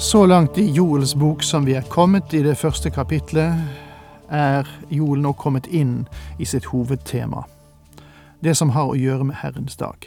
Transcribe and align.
Så 0.00 0.26
langt 0.26 0.58
i 0.58 0.70
Joels 0.70 1.14
bok 1.14 1.42
som 1.42 1.64
vi 1.64 1.74
er 1.76 1.84
kommet 1.92 2.32
i 2.34 2.38
det 2.40 2.54
første 2.56 2.88
kapitlet, 2.90 3.52
er 4.32 4.68
Joel 4.88 5.20
nå 5.20 5.34
kommet 5.36 5.66
inn 5.68 6.06
i 6.40 6.46
sitt 6.48 6.70
hovedtema, 6.72 7.42
det 8.40 8.54
som 8.56 8.72
har 8.72 8.88
å 8.88 8.96
gjøre 8.96 9.26
med 9.28 9.36
Herrens 9.42 9.76
dag. 9.76 10.06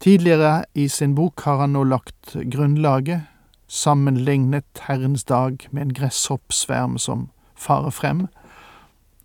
Tidligere 0.00 0.64
i 0.72 0.86
sin 0.88 1.12
bok 1.14 1.44
har 1.44 1.60
han 1.60 1.76
nå 1.76 1.82
lagt 1.90 2.32
grunnlaget, 2.32 3.28
sammenlignet 3.68 4.80
Herrens 4.88 5.28
dag 5.28 5.68
med 5.70 5.82
en 5.82 5.94
gresshoppsverm 6.00 6.96
som 6.96 7.28
farer 7.52 7.92
frem. 7.92 8.24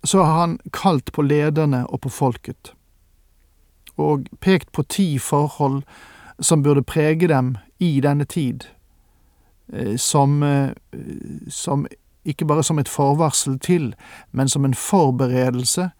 Så 0.04 0.20
har 0.20 0.36
han 0.42 0.58
kalt 0.68 1.14
på 1.16 1.24
lederne 1.24 1.86
og 1.88 2.04
på 2.04 2.12
folket, 2.12 2.74
og 3.96 4.28
pekt 4.44 4.68
på 4.76 4.84
ti 4.84 5.08
forhold 5.16 5.80
som 6.44 6.60
burde 6.62 6.84
prege 6.84 7.32
dem 7.32 7.56
i 7.80 7.96
denne 8.04 8.28
tid, 8.28 8.68
som, 9.96 10.42
eh, 10.42 10.70
som 11.48 11.86
ikke 12.24 12.46
bare 12.46 12.62
som 12.62 12.78
et 12.78 12.88
forvarsel 12.88 13.58
til, 13.58 13.94
men 14.30 14.48
som 14.48 14.64
en 14.64 14.74
forberedelse 14.74 15.90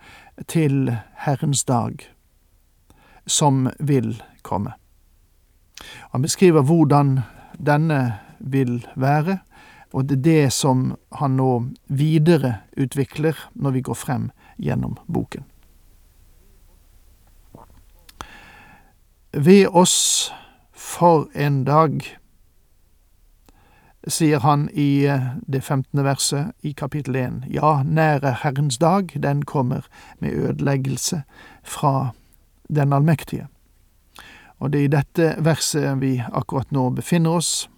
til 0.48 0.96
Herrens 1.24 1.64
dag, 1.64 1.96
som 3.26 3.70
vil 3.78 4.22
komme. 4.42 4.72
Han 6.12 6.22
beskriver 6.22 6.62
hvordan 6.62 7.20
denne 7.66 8.18
vil 8.38 8.86
være, 8.96 9.38
og 9.92 10.08
det 10.08 10.18
er 10.18 10.22
det 10.22 10.52
som 10.52 10.96
han 11.12 11.36
nå 11.36 11.64
videreutvikler 11.88 13.36
når 13.54 13.70
vi 13.70 13.80
går 13.80 13.94
frem 13.94 14.30
gjennom 14.58 14.96
boken. 15.06 15.44
Ved 19.32 19.66
oss 19.72 20.32
for 20.72 21.28
en 21.34 21.64
dag 21.64 22.02
sier 24.06 24.38
han 24.42 24.68
i 24.72 25.04
eh, 25.06 25.34
det 25.46 25.62
femtende 25.64 26.04
verset 26.04 26.52
i 26.60 26.72
kapittel 26.72 27.16
én. 27.16 27.42
Ja, 27.50 27.82
nære 27.82 28.36
Herrens 28.42 28.78
dag, 28.78 29.12
den 29.22 29.44
kommer 29.44 29.86
med 30.18 30.32
ødeleggelse 30.32 31.22
fra 31.62 32.10
Den 32.68 32.92
allmektige. 32.92 33.46
Og 34.58 34.72
det 34.72 34.80
er 34.80 34.84
i 34.84 34.92
dette 34.94 35.34
verset 35.44 36.00
vi 36.00 36.22
akkurat 36.32 36.70
nå 36.72 36.90
befinner 36.90 37.30
oss, 37.30 37.68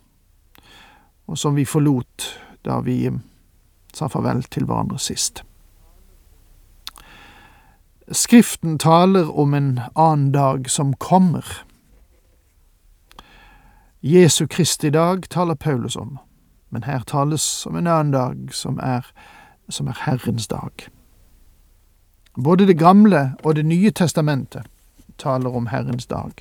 og 1.26 1.38
som 1.38 1.56
vi 1.56 1.64
forlot 1.64 2.28
da 2.64 2.78
vi 2.84 3.08
sa 3.94 4.06
farvel 4.06 4.42
til 4.42 4.68
hverandre 4.68 4.98
sist. 4.98 5.42
Skriften 8.12 8.78
taler 8.78 9.30
om 9.32 9.54
en 9.54 9.80
annen 9.96 10.32
dag 10.32 10.70
som 10.70 10.92
kommer. 10.94 11.64
Jesu 14.06 14.46
Kristi 14.46 14.90
dag 14.90 15.30
taler 15.30 15.54
Paulus 15.54 15.96
om, 15.96 16.18
men 16.70 16.82
her 16.82 17.00
tales 17.06 17.66
om 17.66 17.76
en 17.76 17.86
annen 17.86 18.12
dag 18.12 18.50
som 18.52 18.76
er, 18.82 19.06
som 19.68 19.86
er 19.88 19.96
Herrens 20.04 20.46
dag. 20.46 20.72
Både 22.44 22.66
Det 22.66 22.78
gamle 22.78 23.32
og 23.44 23.56
Det 23.56 23.64
nye 23.64 23.90
testamentet 23.90 24.62
taler 25.18 25.56
om 25.56 25.66
Herrens 25.66 26.06
dag. 26.06 26.32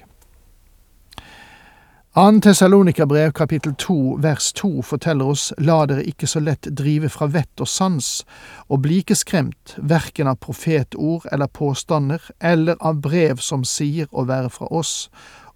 2. 2.15 2.39
Tessalonika-brev 2.39 3.31
kapittel 3.31 3.75
2 3.75 4.17
vers 4.19 4.53
2 4.53 4.81
forteller 4.81 5.25
oss 5.25 5.53
La 5.57 5.85
dere 5.85 6.03
ikke 6.03 6.27
så 6.27 6.39
lett 6.39 6.67
drive 6.77 7.09
fra 7.09 7.25
vett 7.25 7.61
og 7.61 7.67
sans, 7.67 8.25
og 8.67 8.81
bli 8.81 8.97
ikke 8.97 9.15
skremt, 9.15 9.77
verken 9.77 10.27
av 10.27 10.35
profetord 10.35 11.25
eller 11.31 11.47
påstander, 11.47 12.19
eller 12.41 12.75
av 12.81 12.99
brev 13.01 13.37
som 13.37 13.63
sier 13.63 14.07
å 14.11 14.27
være 14.27 14.49
fra 14.49 14.67
oss, 14.67 15.09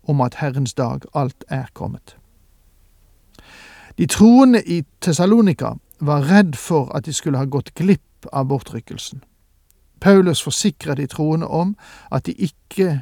om 0.07 0.21
at 0.21 0.39
Herrens 0.41 0.73
dag 0.73 1.05
alt 1.13 1.45
er 1.47 1.67
kommet. 1.73 2.17
De 3.97 4.07
troende 4.07 4.61
i 4.63 4.83
Tessalonika 5.01 5.73
var 5.99 6.27
redd 6.29 6.55
for 6.55 6.91
at 6.95 7.05
de 7.05 7.13
skulle 7.13 7.37
ha 7.37 7.45
gått 7.45 7.73
glipp 7.75 8.27
av 8.33 8.45
bortrykkelsen. 8.47 9.23
Paulus 9.99 10.43
forsikrer 10.43 10.95
de 10.95 11.07
troende 11.07 11.47
om 11.47 11.75
at 12.11 12.25
de 12.25 12.31
ikke 12.31 13.01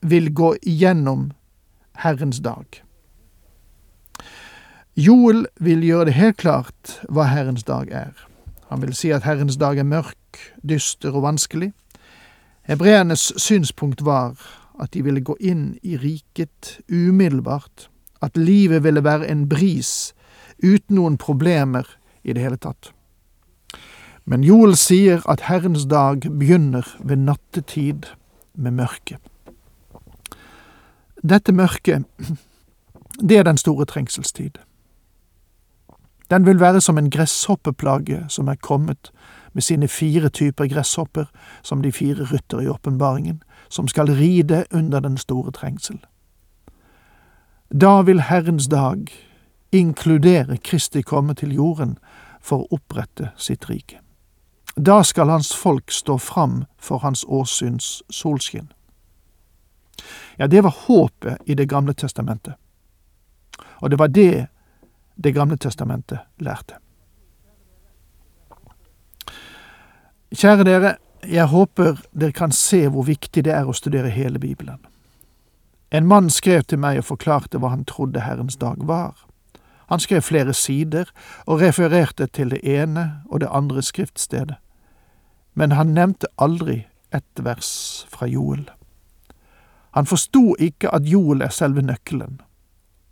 vil 0.00 0.32
gå 0.34 0.54
igjennom 0.62 1.30
Herrens 1.92 2.40
dag. 2.40 2.64
Joel 4.96 5.46
vil 5.60 5.84
gjøre 5.84 6.08
det 6.08 6.16
helt 6.16 6.36
klart 6.36 6.96
hva 7.08 7.28
Herrens 7.28 7.64
dag 7.64 7.92
er. 7.92 8.16
Han 8.70 8.82
vil 8.82 8.94
si 8.96 9.10
at 9.12 9.22
Herrens 9.22 9.56
dag 9.60 9.78
er 9.78 9.84
mørk, 9.84 10.40
dyster 10.62 11.12
og 11.12 11.22
vanskelig. 11.22 11.72
Hebreernes 12.62 13.32
synspunkt 13.36 14.04
var 14.04 14.38
at 14.80 14.92
de 14.94 15.02
ville 15.04 15.20
gå 15.20 15.36
inn 15.40 15.74
i 15.82 15.96
riket 16.00 16.78
umiddelbart, 16.88 17.88
at 18.22 18.36
livet 18.36 18.84
ville 18.84 19.04
være 19.04 19.28
en 19.28 19.46
bris 19.48 20.12
uten 20.62 20.96
noen 20.96 21.16
problemer 21.20 21.86
i 22.24 22.34
det 22.36 22.44
hele 22.44 22.60
tatt. 22.60 22.92
Men 24.28 24.44
Joel 24.44 24.76
sier 24.76 25.24
at 25.30 25.46
Herrens 25.48 25.86
dag 25.90 26.26
begynner 26.28 26.86
ved 27.00 27.24
nattetid 27.24 28.10
med 28.54 28.76
mørke. 28.76 29.18
Dette 31.20 31.52
mørket, 31.52 32.04
det 33.28 33.40
er 33.40 33.48
den 33.48 33.60
store 33.60 33.88
trengselstid. 33.88 34.60
Den 36.30 36.46
vil 36.46 36.60
være 36.60 36.80
som 36.80 36.98
en 36.98 37.10
gresshoppeplage 37.10 38.24
som 38.28 38.48
er 38.48 38.54
kommet 38.54 39.12
med 39.52 39.62
sine 39.62 39.88
fire 39.88 40.28
typer 40.28 40.66
gresshopper, 40.66 41.24
som 41.62 41.82
de 41.82 41.92
fire 41.92 42.24
rytter 42.32 42.60
i 42.60 42.68
åpenbaringen, 42.68 43.42
som 43.68 43.88
skal 43.88 44.10
ride 44.10 44.64
under 44.70 45.00
den 45.00 45.16
store 45.16 45.52
trengsel. 45.52 45.98
Da 47.80 48.02
vil 48.02 48.20
Herrens 48.20 48.66
dag 48.66 49.06
inkludere 49.72 50.56
Kristi 50.56 51.02
komme 51.02 51.34
til 51.34 51.54
jorden 51.54 51.98
for 52.40 52.62
å 52.62 52.78
opprette 52.78 53.30
sitt 53.36 53.70
rike. 53.70 53.98
Da 54.76 55.02
skal 55.02 55.30
hans 55.30 55.52
folk 55.56 55.90
stå 55.90 56.18
fram 56.18 56.64
for 56.78 56.98
hans 56.98 57.24
åsyns 57.28 58.02
solskinn. 58.10 58.70
Ja, 60.38 60.46
det 60.46 60.62
var 60.64 60.76
håpet 60.86 61.36
i 61.46 61.54
Det 61.54 61.68
gamle 61.68 61.92
testamentet, 61.92 62.54
og 63.80 63.90
det 63.90 63.98
var 63.98 64.06
det 64.06 64.46
Det 65.24 65.34
gamle 65.34 65.56
testamentet 65.56 66.18
lærte. 66.38 66.74
Kjære 70.34 70.64
dere, 70.64 70.94
jeg 71.26 71.46
håper 71.46 71.98
dere 72.20 72.32
kan 72.32 72.52
se 72.52 72.86
hvor 72.88 73.04
viktig 73.04 73.44
det 73.44 73.52
er 73.52 73.68
å 73.68 73.74
studere 73.76 74.08
hele 74.14 74.38
Bibelen. 74.38 74.78
En 75.90 76.06
mann 76.06 76.30
skrev 76.30 76.62
til 76.62 76.78
meg 76.78 77.00
og 77.02 77.08
forklarte 77.08 77.58
hva 77.58 77.72
han 77.74 77.84
trodde 77.84 78.22
Herrens 78.22 78.56
dag 78.56 78.78
var. 78.86 79.26
Han 79.90 80.00
skrev 80.00 80.22
flere 80.22 80.54
sider 80.54 81.10
og 81.46 81.60
refererte 81.60 82.26
til 82.26 82.54
det 82.54 82.60
ene 82.62 83.22
og 83.26 83.40
det 83.42 83.50
andre 83.50 83.82
skriftstedet, 83.82 84.56
men 85.54 85.72
han 85.72 85.90
nevnte 85.98 86.30
aldri 86.38 86.84
ett 87.12 87.42
vers 87.42 88.06
fra 88.08 88.26
Joel. 88.30 88.70
Han 89.90 90.06
forsto 90.06 90.54
ikke 90.58 90.94
at 90.94 91.08
Joel 91.10 91.42
er 91.42 91.50
selve 91.50 91.82
nøkkelen. 91.82 92.38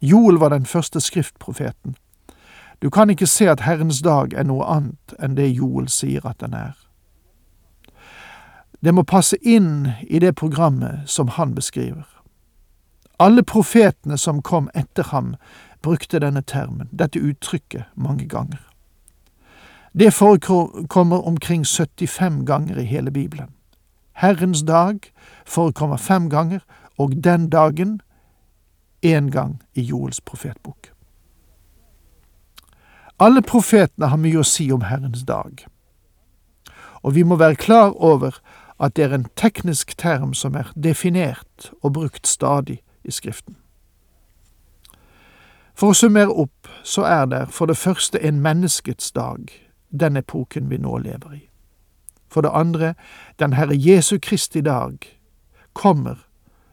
Joel 0.00 0.38
var 0.38 0.48
den 0.48 0.66
første 0.66 1.00
skriftprofeten. 1.00 1.96
Du 2.82 2.90
kan 2.90 3.10
ikke 3.10 3.26
se 3.26 3.48
at 3.50 3.60
Herrens 3.60 4.02
dag 4.02 4.32
er 4.32 4.46
noe 4.46 4.64
annet 4.64 5.14
enn 5.18 5.34
det 5.34 5.50
Joel 5.50 5.88
sier 5.90 6.26
at 6.26 6.38
den 6.40 6.54
er. 6.54 6.76
Det 8.80 8.94
må 8.94 9.02
passe 9.02 9.36
inn 9.42 9.88
i 10.06 10.20
det 10.22 10.36
programmet 10.38 11.02
som 11.10 11.34
han 11.34 11.54
beskriver. 11.54 12.06
Alle 13.18 13.42
profetene 13.42 14.18
som 14.18 14.42
kom 14.42 14.70
etter 14.74 15.10
ham, 15.10 15.34
brukte 15.82 16.18
denne 16.22 16.42
termen, 16.42 16.88
dette 16.92 17.18
uttrykket, 17.18 17.84
mange 17.94 18.26
ganger. 18.26 18.62
Det 19.98 20.14
forekommer 20.14 21.26
omkring 21.26 21.64
75 21.66 22.46
ganger 22.46 22.78
i 22.78 22.84
hele 22.84 23.10
Bibelen. 23.10 23.50
Herrens 24.12 24.62
dag 24.62 24.98
forekommer 25.46 25.96
fem 25.96 26.30
ganger, 26.30 26.60
og 26.98 27.24
den 27.24 27.50
dagen 27.50 28.00
én 29.02 29.30
gang 29.30 29.62
i 29.74 29.82
Joels 29.82 30.20
profetbok. 30.20 30.92
Alle 33.18 33.42
profetene 33.42 34.06
har 34.06 34.20
mye 34.20 34.38
å 34.38 34.46
si 34.46 34.68
om 34.72 34.84
Herrens 34.86 35.24
dag, 35.26 35.66
og 37.02 37.14
vi 37.14 37.22
må 37.22 37.36
være 37.36 37.58
klar 37.58 37.94
over 37.96 38.38
at 38.78 38.94
det 38.96 39.04
er 39.04 39.14
en 39.14 39.26
teknisk 39.36 39.96
term 39.98 40.34
som 40.34 40.54
er 40.54 40.70
definert 40.74 41.72
og 41.82 41.92
brukt 41.92 42.26
stadig 42.26 42.78
i 43.04 43.10
Skriften. 43.10 43.56
For 45.78 45.90
å 45.90 45.98
summere 45.98 46.34
opp, 46.34 46.68
så 46.82 47.04
er 47.06 47.26
det 47.30 47.42
for 47.54 47.70
det 47.70 47.78
første 47.78 48.18
en 48.22 48.40
menneskets 48.42 49.12
dag, 49.14 49.50
den 49.90 50.16
epoken 50.16 50.70
vi 50.70 50.78
nå 50.78 50.98
lever 50.98 51.34
i. 51.34 51.44
For 52.28 52.42
det 52.42 52.50
andre, 52.54 52.94
den 53.38 53.52
Herre 53.52 53.76
Jesu 53.78 54.18
Kristi 54.18 54.60
dag 54.60 55.06
kommer 55.72 56.27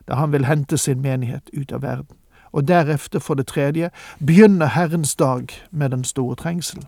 da 0.07 0.15
han 0.15 0.31
vil 0.31 0.45
hente 0.45 0.77
sin 0.77 1.01
menighet 1.01 1.49
ut 1.53 1.71
av 1.71 1.81
verden. 1.81 2.17
Og 2.51 2.67
derefter, 2.67 3.19
for 3.19 3.33
det 3.33 3.47
tredje, 3.47 3.89
begynner 4.25 4.65
Herrens 4.65 5.15
dag 5.15 5.47
med 5.71 5.89
den 5.89 6.03
store 6.03 6.35
trengsel. 6.35 6.85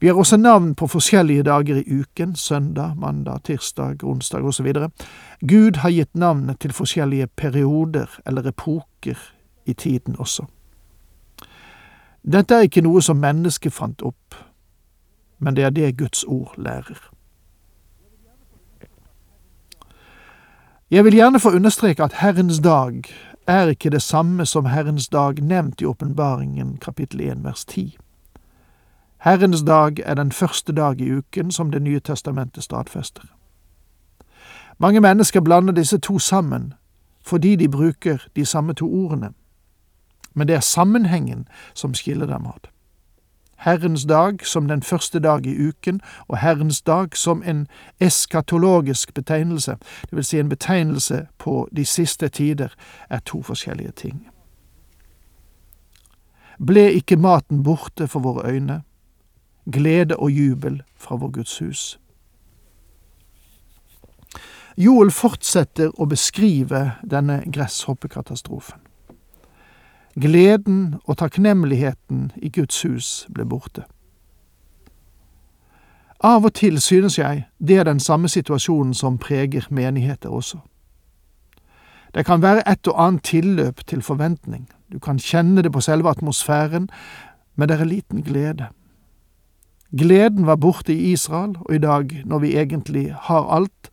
Vi 0.00 0.06
har 0.06 0.14
også 0.14 0.36
navn 0.36 0.74
på 0.74 0.86
forskjellige 0.86 1.42
dager 1.42 1.76
i 1.76 2.00
uken, 2.00 2.36
søndag, 2.36 2.94
mandag, 2.96 3.40
tirsdag, 3.44 4.04
onsdag 4.04 4.44
osv. 4.44 4.72
Gud 5.40 5.76
har 5.76 5.90
gitt 5.90 6.14
navnet 6.14 6.60
til 6.60 6.72
forskjellige 6.72 7.26
perioder 7.26 8.20
eller 8.26 8.46
epoker 8.46 9.18
i 9.66 9.72
tiden 9.72 10.16
også. 10.18 10.46
Dette 12.32 12.54
er 12.54 12.60
ikke 12.68 12.82
noe 12.82 13.02
som 13.02 13.16
mennesket 13.16 13.72
fant 13.72 14.02
opp, 14.02 14.34
men 15.38 15.56
det 15.56 15.64
er 15.64 15.70
det 15.70 15.96
Guds 15.98 16.24
ord 16.24 16.54
lærer. 16.56 17.17
Jeg 20.90 21.04
vil 21.04 21.14
gjerne 21.14 21.40
få 21.40 21.50
understreke 21.50 22.04
at 22.04 22.12
Herrens 22.12 22.58
dag 22.58 23.02
er 23.46 23.66
ikke 23.66 23.90
det 23.90 24.02
samme 24.02 24.46
som 24.46 24.64
Herrens 24.64 25.08
dag 25.08 25.34
nevnt 25.42 25.80
i 25.80 25.84
Åpenbaringen 25.84 26.76
kapittel 26.76 27.20
1 27.20 27.44
vers 27.44 27.64
10. 27.64 27.98
Herrens 29.18 29.62
dag 29.62 30.00
er 30.04 30.14
den 30.14 30.32
første 30.32 30.72
dag 30.72 31.00
i 31.00 31.12
uken 31.12 31.50
som 31.50 31.70
Det 31.70 31.82
nye 31.82 32.00
testamentet 32.00 32.64
stadfester. 32.64 33.22
Mange 34.78 35.00
mennesker 35.00 35.40
blander 35.40 35.72
disse 35.72 35.98
to 35.98 36.18
sammen 36.18 36.74
fordi 37.22 37.56
de 37.56 37.68
bruker 37.68 38.18
de 38.36 38.44
samme 38.44 38.74
to 38.74 38.92
ordene, 38.92 39.30
men 40.34 40.48
det 40.48 40.56
er 40.56 40.60
sammenhengen 40.60 41.48
som 41.74 41.94
skiller 41.94 42.26
dem 42.26 42.46
ad. 42.46 42.68
Herrens 43.68 44.04
dag 44.08 44.46
som 44.46 44.68
den 44.68 44.82
første 44.82 45.20
dag 45.20 45.46
i 45.46 45.52
uken, 45.68 46.00
og 46.28 46.38
Herrens 46.38 46.80
dag 46.82 47.16
som 47.16 47.42
en 47.42 47.66
eskatologisk 48.00 49.14
betegnelse, 49.14 49.76
det 50.02 50.16
vil 50.16 50.24
si 50.24 50.38
en 50.38 50.48
betegnelse 50.48 51.26
på 51.38 51.68
de 51.76 51.84
siste 51.84 52.28
tider, 52.28 52.72
er 53.10 53.18
to 53.18 53.42
forskjellige 53.42 53.92
ting. 53.92 54.28
Ble 56.66 56.88
ikke 56.96 57.20
maten 57.20 57.62
borte 57.62 58.08
for 58.08 58.24
våre 58.24 58.48
øyne, 58.48 58.82
glede 59.72 60.16
og 60.16 60.30
jubel 60.30 60.82
fra 60.96 61.16
vår 61.16 61.30
Guds 61.30 61.58
hus? 61.58 62.00
Joel 64.78 65.10
fortsetter 65.10 65.92
å 65.98 66.06
beskrive 66.06 66.92
denne 67.04 67.42
gresshoppekatastrofen. 67.52 68.87
Gleden 70.20 70.94
og 71.04 71.18
takknemligheten 71.18 72.32
i 72.36 72.48
Guds 72.48 72.82
hus 72.82 73.26
ble 73.34 73.44
borte. 73.46 73.84
Av 76.24 76.42
og 76.42 76.54
til 76.58 76.80
synes 76.82 77.18
jeg 77.18 77.44
det 77.62 77.76
er 77.78 77.86
den 77.86 78.00
samme 78.00 78.28
situasjonen 78.28 78.94
som 78.94 79.18
preger 79.18 79.68
menigheter 79.70 80.28
også. 80.28 80.58
Det 82.14 82.24
kan 82.26 82.42
være 82.42 82.64
et 82.66 82.88
og 82.88 82.98
annet 83.04 83.22
tilløp 83.22 83.84
til 83.86 84.02
forventning, 84.02 84.66
du 84.92 84.98
kan 84.98 85.18
kjenne 85.18 85.62
det 85.62 85.72
på 85.72 85.80
selve 85.80 86.10
atmosfæren, 86.10 86.88
men 87.56 87.68
det 87.68 87.80
er 87.80 87.84
liten 87.84 88.22
glede. 88.22 88.66
Gleden 89.98 90.46
var 90.46 90.56
borte 90.56 90.94
i 90.94 91.12
Israel, 91.12 91.56
og 91.60 91.74
i 91.74 91.78
dag, 91.78 92.22
når 92.24 92.38
vi 92.38 92.56
egentlig 92.56 93.14
har 93.14 93.54
alt, 93.54 93.90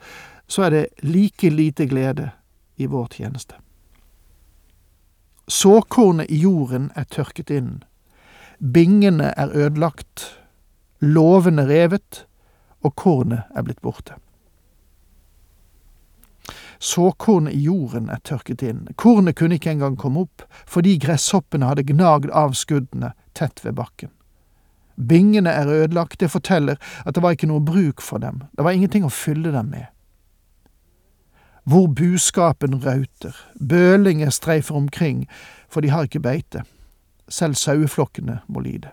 så 0.48 0.64
er 0.64 0.70
det 0.70 0.88
like 1.04 1.50
lite 1.50 1.88
glede 1.88 2.30
i 2.78 2.86
vår 2.86 3.08
tjeneste. 3.12 3.56
Såkornet 5.48 6.32
i 6.32 6.40
jorden 6.42 6.90
er 6.96 7.06
tørket 7.06 7.52
inn. 7.54 7.84
Bingene 8.60 9.34
er 9.38 9.54
ødelagt. 9.54 10.42
Låvene 11.00 11.68
revet, 11.70 12.26
og 12.82 12.96
kornet 12.96 13.46
er 13.56 13.66
blitt 13.68 13.82
borte. 13.86 14.16
Såkornet 16.80 17.54
i 17.54 17.62
jorden 17.68 18.10
er 18.10 18.22
tørket 18.26 18.64
inn. 18.66 18.88
Kornet 18.98 19.38
kunne 19.38 19.60
ikke 19.60 19.76
engang 19.76 19.98
komme 19.98 20.26
opp, 20.26 20.46
fordi 20.66 20.98
gresshoppene 21.02 21.70
hadde 21.70 21.86
gnagd 21.94 22.34
av 22.34 22.58
skuddene 22.58 23.14
tett 23.38 23.62
ved 23.66 23.78
bakken. 23.78 24.12
Bingene 24.96 25.52
er 25.52 25.70
ødelagt, 25.70 26.20
det 26.20 26.32
forteller 26.32 26.80
at 27.06 27.16
det 27.16 27.24
var 27.24 27.36
ikke 27.36 27.50
noe 27.52 27.62
bruk 27.62 28.02
for 28.02 28.24
dem, 28.24 28.46
det 28.56 28.64
var 28.64 28.72
ingenting 28.72 29.04
å 29.06 29.12
fylle 29.12 29.52
dem 29.52 29.74
med 29.74 29.92
hvor 31.66 31.88
buskapen 31.88 32.86
rauter, 32.86 33.34
bølinger 33.70 34.30
streifer 34.30 34.76
omkring, 34.76 35.26
for 35.70 35.82
de 35.82 35.90
har 35.90 36.06
ikke 36.06 36.22
beite. 36.22 36.62
Selv 37.30 37.56
saueflokkene 37.56 38.40
må 38.48 38.60
lide. 38.60 38.92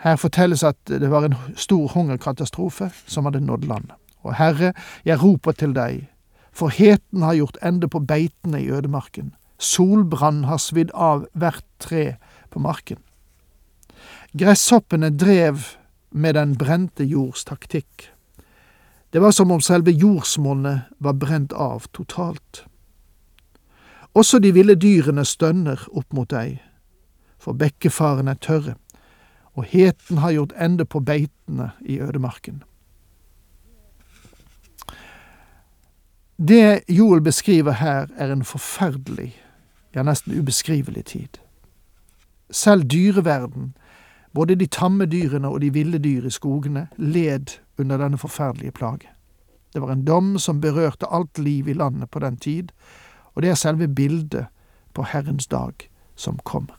Her 0.00 0.16
fortelles 0.16 0.62
at 0.64 0.78
det 0.88 1.10
var 1.10 1.24
en 1.28 1.36
stor 1.56 1.88
hungerkatastrofe 1.92 2.90
som 3.06 3.28
hadde 3.28 3.44
nådd 3.44 3.68
landet. 3.68 3.94
Og 4.24 4.34
Herre, 4.34 4.72
jeg 5.04 5.22
roper 5.22 5.52
til 5.52 5.74
deg, 5.76 6.08
for 6.52 6.68
heten 6.68 7.22
har 7.22 7.36
gjort 7.38 7.60
ende 7.62 7.88
på 7.88 8.00
beitene 8.00 8.62
i 8.62 8.70
ødemarken. 8.70 9.34
Solbrann 9.60 10.44
har 10.48 10.58
svidd 10.58 10.90
av 10.94 11.26
hvert 11.32 11.64
tre 11.78 12.16
på 12.50 12.58
marken. 12.58 12.98
Gresshoppene 14.36 15.12
drev 15.16 15.62
med 16.10 16.34
den 16.34 16.56
brente 16.58 17.04
jords 17.04 17.44
taktikk. 17.44 18.10
Det 19.12 19.18
var 19.18 19.30
som 19.30 19.50
om 19.50 19.60
selve 19.60 19.90
jordsmonnet 19.90 20.80
var 20.98 21.12
brent 21.12 21.52
av 21.52 21.86
totalt. 21.92 22.64
Også 24.14 24.38
de 24.38 24.52
ville 24.54 24.74
dyrene 24.74 25.24
stønner 25.24 25.82
opp 25.90 26.12
mot 26.14 26.30
deg, 26.30 26.60
for 27.38 27.58
bekkefarene 27.58 28.34
er 28.34 28.42
tørre, 28.42 28.74
og 29.54 29.66
heten 29.70 30.18
har 30.22 30.34
gjort 30.34 30.54
ende 30.58 30.84
på 30.84 31.00
beitene 31.02 31.72
i 31.82 31.98
ødemarken. 32.00 32.62
Det 36.38 36.80
Joel 36.88 37.20
beskriver 37.20 37.72
her, 37.72 38.06
er 38.16 38.32
en 38.32 38.44
forferdelig, 38.44 39.34
ja, 39.94 40.02
nesten 40.02 40.38
ubeskrivelig 40.38 41.04
tid. 41.04 41.38
Selv 42.50 42.84
dyreverden, 42.84 43.74
både 44.34 44.54
de 44.54 44.66
tamme 44.66 45.06
dyrene 45.06 45.48
og 45.48 45.60
de 45.60 45.72
ville 45.72 45.98
dyr 45.98 46.26
i 46.26 46.30
skogene, 46.30 46.88
led 46.96 47.58
under 47.80 47.98
denne 47.98 48.18
forferdelige 48.18 48.72
plage. 48.76 49.08
Det 49.72 49.82
var 49.82 49.92
en 49.92 50.04
dom 50.04 50.38
som 50.38 50.60
berørte 50.60 51.06
alt 51.10 51.38
liv 51.38 51.68
i 51.68 51.72
landet 51.72 52.10
på 52.10 52.18
den 52.18 52.36
tid, 52.36 52.72
og 53.34 53.42
det 53.42 53.50
er 53.50 53.58
selve 53.58 53.88
bildet 53.88 54.46
på 54.94 55.02
Herrens 55.02 55.46
dag 55.46 55.90
som 56.16 56.38
kommer. 56.44 56.76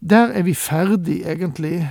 Der 0.00 0.32
er 0.34 0.42
vi 0.42 0.54
ferdig, 0.54 1.22
egentlig. 1.22 1.90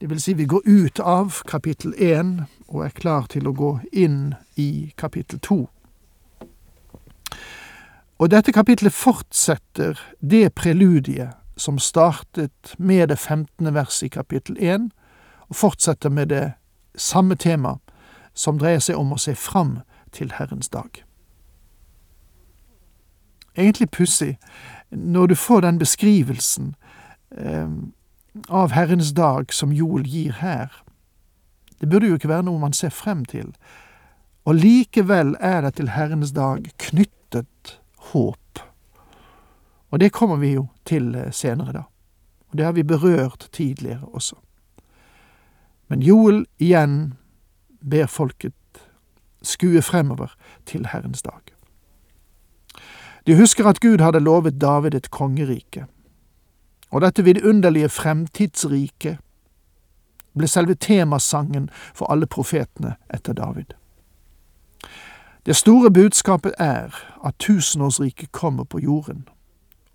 Det 0.00 0.10
vil 0.10 0.20
si, 0.20 0.32
vi 0.32 0.44
går 0.44 0.62
ut 0.64 1.00
av 1.00 1.42
kapittel 1.46 1.92
én 1.92 2.46
og 2.68 2.86
er 2.86 2.94
klar 2.96 3.26
til 3.28 3.50
å 3.50 3.52
gå 3.52 3.74
inn 3.92 4.32
i 4.56 4.94
kapittel 4.96 5.42
to. 5.44 5.66
Og 8.20 8.30
dette 8.32 8.52
kapitlet 8.52 8.96
fortsetter 8.96 10.00
det 10.20 10.54
preludiet 10.56 11.36
som 11.60 11.78
startet 11.78 12.74
med 12.78 13.08
det 13.08 13.18
femtende 13.18 13.74
verset 13.74 14.06
i 14.06 14.08
kapittel 14.08 14.56
1, 14.60 14.90
og 15.48 15.56
fortsetter 15.56 16.10
med 16.10 16.26
det 16.26 16.52
samme 16.94 17.36
tema, 17.36 17.76
som 18.34 18.58
dreier 18.58 18.80
seg 18.80 18.96
om 18.96 19.12
å 19.12 19.20
se 19.20 19.34
fram 19.34 19.80
til 20.16 20.32
Herrens 20.38 20.68
dag. 20.72 21.02
Egentlig 23.56 23.90
pussig, 23.90 24.38
når 24.90 25.26
du 25.26 25.34
får 25.34 25.60
den 25.66 25.78
beskrivelsen 25.78 26.74
eh, 27.36 27.68
av 28.48 28.72
Herrens 28.72 29.12
dag 29.12 29.52
som 29.52 29.72
Joel 29.72 30.06
gir 30.06 30.32
her. 30.40 30.72
Det 31.80 31.88
burde 31.90 32.08
jo 32.08 32.18
ikke 32.18 32.30
være 32.30 32.46
noe 32.46 32.62
man 32.62 32.76
ser 32.76 32.94
frem 32.94 33.24
til, 33.24 33.52
og 34.48 34.56
likevel 34.56 35.34
er 35.40 35.60
det 35.66 35.74
til 35.76 35.92
Herrens 35.92 36.32
dag 36.32 36.64
knyttet 36.78 37.80
håp. 38.12 38.49
Og 39.90 40.00
det 40.00 40.12
kommer 40.12 40.36
vi 40.36 40.52
jo 40.52 40.66
til 40.86 41.14
eh, 41.14 41.32
senere, 41.32 41.72
da. 41.72 41.82
Og 42.50 42.58
det 42.58 42.64
har 42.64 42.72
vi 42.72 42.82
berørt 42.82 43.48
tidligere 43.52 44.04
også. 44.12 44.36
Men 45.88 46.02
Joel 46.02 46.46
igjen 46.58 47.14
ber 47.90 48.06
folket 48.06 48.54
skue 49.42 49.82
fremover 49.82 50.34
til 50.66 50.86
Herrens 50.86 51.22
dag. 51.22 51.40
De 53.26 53.36
husker 53.36 53.66
at 53.66 53.80
Gud 53.80 53.98
hadde 53.98 54.20
lovet 54.20 54.60
David 54.60 54.94
et 54.94 55.10
kongerike, 55.10 55.86
og 56.90 57.00
dette 57.00 57.24
vidunderlige 57.24 57.88
fremtidsriket 57.88 59.18
ble 60.38 60.48
selve 60.48 60.74
temasangen 60.74 61.68
for 61.94 62.10
alle 62.12 62.26
profetene 62.26 62.94
etter 63.14 63.32
David. 63.32 63.74
Det 65.46 65.56
store 65.56 65.90
budskapet 65.90 66.54
er 66.58 66.94
at 67.24 67.34
tusenårsriket 67.38 68.32
kommer 68.32 68.64
på 68.64 68.78
jorden, 68.78 69.28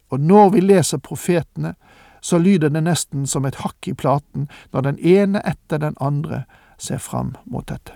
og 0.09 0.19
når 0.19 0.49
vi 0.49 0.59
leser 0.59 0.97
profetene, 0.97 1.75
så 2.21 2.37
lyder 2.37 2.69
det 2.69 2.83
nesten 2.83 3.27
som 3.27 3.45
et 3.45 3.61
hakk 3.61 3.87
i 3.87 3.93
platen 3.93 4.47
når 4.73 4.81
den 4.81 4.99
ene 4.99 5.41
etter 5.45 5.81
den 5.81 5.97
andre 6.01 6.43
ser 6.77 6.97
fram 6.97 7.35
mot 7.45 7.67
dette. 7.69 7.93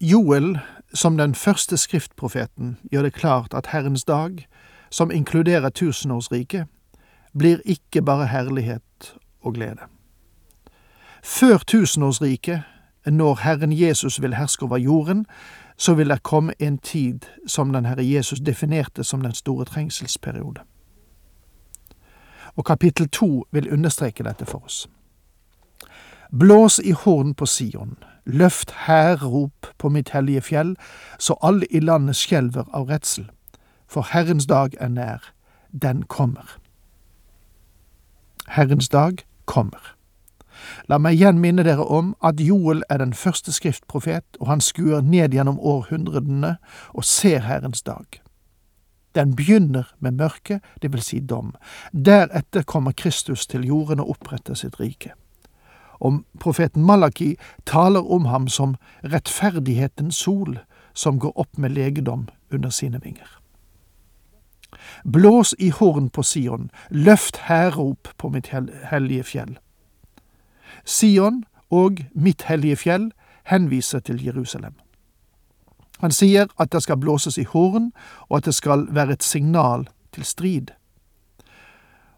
Joel 0.00 0.58
som 0.94 1.16
den 1.16 1.34
første 1.34 1.76
skriftprofeten 1.76 2.78
gjør 2.92 3.02
det 3.02 3.14
klart 3.14 3.54
at 3.54 3.70
Herrens 3.70 4.04
dag, 4.04 4.46
som 4.90 5.10
inkluderer 5.10 5.70
tusenårsriket, 5.70 6.66
blir 7.38 7.60
ikke 7.64 8.02
bare 8.02 8.26
herlighet 8.26 9.14
og 9.42 9.54
glede. 9.54 9.86
Før 11.22 11.58
tusenårsriket, 11.66 12.62
når 13.06 13.34
Herren 13.44 13.72
Jesus 13.72 14.22
vil 14.22 14.34
herske 14.34 14.64
over 14.64 14.76
jorden, 14.76 15.26
så 15.80 15.94
vil 15.94 16.08
det 16.08 16.22
komme 16.22 16.52
en 16.58 16.78
tid 16.78 17.24
som 17.46 17.72
den 17.72 17.84
Herre 17.84 18.04
Jesus 18.04 18.40
definerte 18.40 19.04
som 19.04 19.22
den 19.22 19.34
store 19.34 19.64
trengselsperiode. 19.64 20.60
Og 22.56 22.64
kapittel 22.64 23.08
to 23.08 23.44
vil 23.52 23.72
understreke 23.72 24.24
dette 24.24 24.46
for 24.46 24.64
oss. 24.64 24.88
Blås 26.38 26.78
i 26.78 26.90
horn 26.90 27.34
på 27.34 27.46
Sion, 27.46 27.96
løft 28.26 28.70
hærrop 28.86 29.66
på 29.78 29.88
mitt 29.88 30.10
hellige 30.10 30.40
fjell, 30.40 30.76
så 31.18 31.34
alle 31.42 31.66
i 31.70 31.80
landet 31.80 32.16
skjelver 32.16 32.68
av 32.74 32.84
redsel, 32.92 33.30
for 33.88 34.04
Herrens 34.12 34.46
dag 34.46 34.76
er 34.80 34.88
nær, 34.88 35.32
den 35.82 36.02
kommer. 36.02 36.58
Herrens 38.48 38.88
dag 38.88 39.24
kommer. 39.44 39.96
La 40.88 40.98
meg 40.98 41.18
igjen 41.18 41.40
minne 41.40 41.64
dere 41.66 41.84
om 41.84 42.14
at 42.24 42.40
Joel 42.40 42.82
er 42.90 42.98
den 43.02 43.12
første 43.12 43.52
skriftprofet, 43.52 44.24
og 44.40 44.48
han 44.48 44.60
skuer 44.64 45.00
ned 45.00 45.36
gjennom 45.36 45.60
århundrene 45.60 46.56
og 46.94 47.04
ser 47.04 47.46
Herrens 47.46 47.82
dag. 47.82 48.20
Den 49.14 49.34
begynner 49.36 49.94
med 49.98 50.12
mørke, 50.12 50.60
det 50.82 50.92
vil 50.92 51.02
si 51.02 51.20
dom. 51.20 51.54
Deretter 51.92 52.62
kommer 52.62 52.92
Kristus 52.92 53.46
til 53.46 53.66
jorden 53.66 54.00
og 54.00 54.10
oppretter 54.10 54.54
sitt 54.54 54.80
rike. 54.80 55.12
Og 56.00 56.22
profeten 56.40 56.84
Malaki 56.86 57.34
taler 57.66 58.06
om 58.12 58.24
ham 58.24 58.48
som 58.48 58.76
rettferdighetens 59.04 60.16
sol, 60.16 60.58
som 60.94 61.18
går 61.18 61.32
opp 61.36 61.58
med 61.58 61.74
legedom 61.74 62.28
under 62.52 62.70
sine 62.70 63.00
vinger. 63.02 63.40
Blås 65.04 65.54
i 65.58 65.70
horn 65.70 66.08
på 66.10 66.22
Sion, 66.22 66.70
løft 66.90 67.36
hærrop 67.48 68.08
på 68.16 68.28
mitt 68.28 68.50
hellige 68.90 69.24
fjell. 69.24 69.58
Sion 70.90 71.44
og 71.70 72.02
mitt 72.14 72.42
hellige 72.50 72.76
fjell 72.76 73.10
henviser 73.50 74.02
til 74.02 74.24
Jerusalem. 74.24 74.74
Han 76.00 76.10
sier 76.10 76.48
at 76.56 76.72
det 76.72 76.82
skal 76.82 76.98
blåses 77.00 77.38
i 77.38 77.44
horn, 77.44 77.90
og 78.28 78.40
at 78.40 78.48
det 78.48 78.54
skal 78.56 78.86
være 78.90 79.18
et 79.18 79.22
signal 79.22 79.88
til 80.12 80.24
strid. 80.24 80.72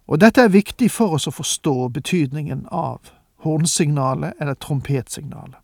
Og 0.06 0.20
dette 0.20 0.40
er 0.40 0.54
viktig 0.54 0.90
for 0.90 1.16
oss 1.16 1.26
å 1.26 1.34
forstå 1.34 1.88
betydningen 1.88 2.66
av 2.70 3.12
hornsignalet 3.42 4.38
eller 4.40 4.54
trompetsignalet. 4.54 5.58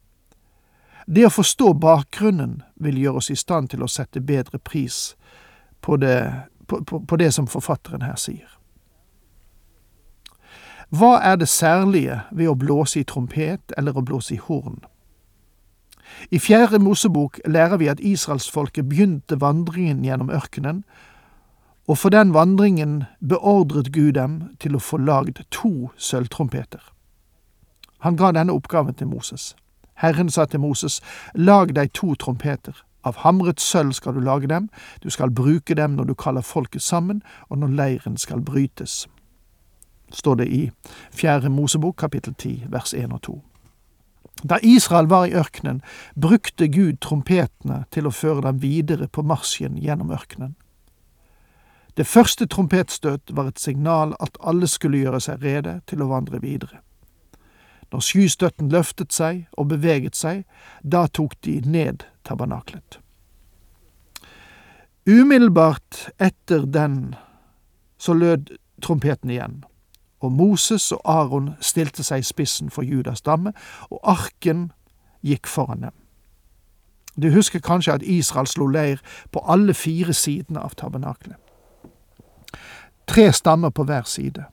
Det 1.07 1.25
å 1.25 1.33
forstå 1.33 1.73
bakgrunnen 1.81 2.63
vil 2.77 2.99
gjøre 3.01 3.23
oss 3.23 3.31
i 3.31 3.39
stand 3.39 3.71
til 3.73 3.83
å 3.83 3.89
sette 3.89 4.21
bedre 4.21 4.59
pris 4.59 5.15
på 5.81 5.97
det, 5.97 6.19
på, 6.67 6.83
på, 6.85 7.01
på 7.01 7.17
det 7.17 7.31
som 7.33 7.47
forfatteren 7.49 8.05
her 8.05 8.19
sier. 8.21 8.58
Hva 10.89 11.19
er 11.21 11.37
det 11.37 11.49
særlige 11.53 12.23
ved 12.33 12.49
å 12.49 12.55
blåse 12.57 13.03
i 13.03 13.05
trompet 13.05 13.75
eller 13.77 13.93
å 13.93 14.01
blåse 14.01 14.33
i 14.35 14.41
horn? 14.41 14.81
I 16.33 16.39
Fjerde 16.41 16.79
Mosebok 16.81 17.37
lærer 17.45 17.77
vi 17.77 17.91
at 17.93 18.01
israelsfolket 18.01 18.89
begynte 18.89 19.37
vandringen 19.41 20.01
gjennom 20.05 20.31
ørkenen, 20.33 20.85
og 21.89 21.99
for 21.99 22.09
den 22.09 22.33
vandringen 22.33 23.03
beordret 23.21 23.93
Gud 23.93 24.15
dem 24.17 24.39
til 24.65 24.77
å 24.77 24.81
få 24.81 24.97
lagd 24.97 25.43
to 25.53 25.91
sølvtrompeter. 25.97 26.81
Han 28.01 28.17
ga 28.17 28.33
denne 28.33 28.57
oppgaven 28.57 28.97
til 28.97 29.13
Moses. 29.13 29.55
Herren 30.01 30.31
sa 30.31 30.47
til 30.49 30.65
Moses, 30.65 31.03
lag 31.35 31.75
deg 31.77 31.93
to 31.93 32.15
trompeter. 32.15 32.73
Av 33.05 33.21
hamret 33.27 33.61
sølv 33.61 33.93
skal 33.93 34.17
du 34.17 34.25
lage 34.25 34.49
dem, 34.49 34.71
du 35.05 35.11
skal 35.11 35.31
bruke 35.31 35.77
dem 35.77 36.01
når 36.01 36.09
du 36.09 36.15
kaller 36.15 36.41
folket 36.41 36.83
sammen, 36.83 37.21
og 37.49 37.59
når 37.59 37.77
leiren 37.77 38.17
skal 38.17 38.41
brytes 38.41 39.05
står 40.11 40.35
det 40.43 40.49
i 40.49 40.63
Fjerde 41.13 41.49
Mosebok 41.49 41.97
kapittel 41.97 42.35
10 42.35 42.67
vers 42.73 42.95
1 42.95 43.13
og 43.13 43.23
2. 43.23 43.37
Da 44.43 44.59
Israel 44.63 45.07
var 45.11 45.27
i 45.27 45.35
ørkenen, 45.35 45.83
brukte 46.15 46.69
Gud 46.69 47.01
trompetene 47.03 47.85
til 47.91 48.07
å 48.07 48.15
føre 48.15 48.45
dem 48.47 48.61
videre 48.63 49.09
på 49.09 49.23
marsjen 49.27 49.79
gjennom 49.83 50.13
ørkenen. 50.15 50.55
Det 51.99 52.07
første 52.07 52.47
trompetstøt 52.47 53.33
var 53.35 53.49
et 53.51 53.59
signal 53.59 54.15
at 54.23 54.39
alle 54.41 54.69
skulle 54.71 55.01
gjøre 55.03 55.21
seg 55.21 55.43
rede 55.43 55.81
til 55.91 56.05
å 56.05 56.11
vandre 56.13 56.39
videre. 56.39 56.79
Når 57.91 58.05
skystøtten 58.05 58.69
løftet 58.71 59.13
seg 59.13 59.47
og 59.59 59.73
beveget 59.73 60.15
seg, 60.15 60.45
da 60.83 61.07
tok 61.09 61.35
de 61.43 61.59
ned 61.67 62.05
tabernaklet. 62.29 63.01
Umiddelbart 65.09 66.11
etter 66.21 66.67
den 66.69 67.17
så 67.99 68.15
lød 68.15 68.53
trompeten 68.85 69.33
igjen, 69.33 69.65
og 70.21 70.33
Moses 70.33 70.93
og 70.93 71.01
Aron 71.05 71.51
stilte 71.61 72.03
seg 72.03 72.23
i 72.23 72.27
spissen 72.27 72.71
for 72.71 72.83
Judas 72.83 73.23
stamme, 73.23 73.53
og 73.91 74.01
arken 74.03 74.71
gikk 75.23 75.47
foran 75.47 75.87
dem. 75.89 75.95
Du 77.19 77.31
husker 77.35 77.59
kanskje 77.59 77.99
at 77.99 78.03
Israel 78.03 78.47
slo 78.47 78.67
leir 78.67 79.03
på 79.33 79.43
alle 79.47 79.75
fire 79.75 80.15
sidene 80.15 80.63
av 80.63 80.77
tabernaklet. 80.79 81.37
Tre 83.09 83.33
stammer 83.33 83.71
på 83.71 83.85
hver 83.89 84.07
side, 84.07 84.45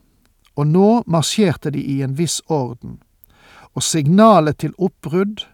og 0.56 0.66
nå 0.66 1.02
marsjerte 1.06 1.70
de 1.70 1.82
i 1.82 2.00
en 2.02 2.16
viss 2.18 2.40
orden, 2.48 2.98
og 3.74 3.82
signalet 3.82 4.58
til 4.58 4.74
oppbrudd 4.78 5.44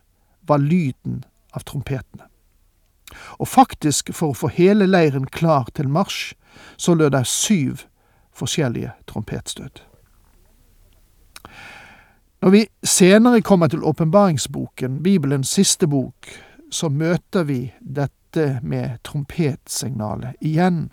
var 0.49 0.62
lyden 0.62 1.25
av 1.52 1.66
trompetene. 1.66 2.28
Og 3.38 3.49
faktisk, 3.49 4.12
for 4.14 4.33
å 4.33 4.38
få 4.38 4.49
hele 4.54 4.87
leiren 4.87 5.26
klar 5.26 5.69
til 5.76 5.90
marsj, 5.92 6.33
så 6.76 6.95
lød 6.95 7.12
det 7.12 7.26
syv 7.28 7.85
forskjellige 8.33 8.95
trompetstøt. 9.11 9.83
Når 12.43 12.51
vi 12.51 12.67
senere 12.83 13.41
kommer 13.41 13.69
til 13.69 13.85
åpenbaringsboken, 13.85 15.03
Bibelens 15.03 15.49
siste 15.49 15.87
bok, 15.87 16.27
så 16.71 16.89
møter 16.89 17.45
vi 17.47 17.73
dette 17.81 18.59
med 18.63 18.99
trompetsignalet 19.07 20.35
igjen. 20.41 20.89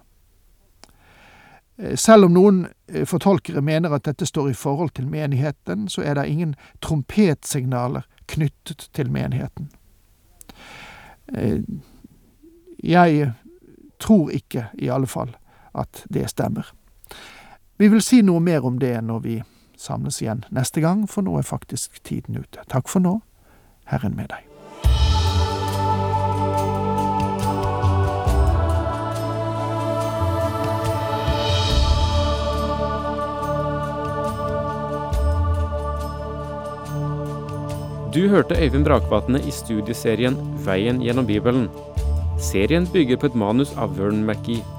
Eh, 1.78 1.96
selv 1.98 2.30
om 2.30 2.38
noen 2.38 2.62
eh, 2.88 3.02
fortolkere 3.10 3.66
mener 3.66 3.98
at 3.98 4.06
dette 4.06 4.30
står 4.30 4.52
i 4.52 4.54
forhold 4.54 4.94
til 4.94 5.10
menigheten, 5.10 5.90
så 5.90 6.06
er 6.06 6.20
det 6.20 6.30
ingen 6.30 6.56
trompetsignaler 6.86 8.06
knyttet 8.28 8.90
til 8.94 9.10
menigheten. 9.12 9.72
Eh, 11.34 11.66
jeg 12.84 13.32
tror 14.00 14.30
ikke, 14.30 14.68
i 14.78 14.88
alle 14.88 15.08
fall, 15.08 15.34
at 15.74 16.06
det 16.14 16.30
stemmer. 16.30 16.76
Vi 17.78 17.88
vil 17.88 18.06
si 18.06 18.22
noe 18.22 18.40
mer 18.40 18.62
om 18.66 18.78
det 18.78 19.00
når 19.02 19.20
vi 19.26 19.42
samles 19.80 20.22
igjen 20.22 20.44
neste 20.52 20.84
gang, 20.84 21.08
for 21.10 21.26
nå 21.26 21.40
er 21.40 21.48
faktisk 21.48 22.04
tiden 22.04 22.38
ute. 22.38 22.64
Takk 22.68 22.92
for 22.92 23.04
nå. 23.04 23.20
Herren 23.90 24.16
med 24.20 24.30
deg. 24.30 24.46
Du 38.10 38.28
hørte 38.28 38.58
Øyvind 38.58 38.86
Brakvatne 38.86 39.40
i 39.46 39.52
studieserien 39.54 40.36
Veien 40.66 40.98
gjennom 41.02 41.28
Bibelen. 41.30 41.68
Serien 42.42 42.88
bygger 42.90 43.20
på 43.22 43.30
et 43.30 43.38
manus 43.38 43.76
av 43.78 43.94
Vern 44.00 44.26
McGee. 44.26 44.79